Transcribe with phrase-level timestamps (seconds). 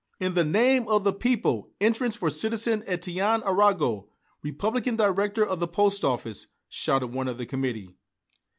[0.19, 4.09] "In the name of the people, entrance for Citizen Étienne Arago,
[4.41, 7.93] Republican director of the post office!" shouted one of the committee.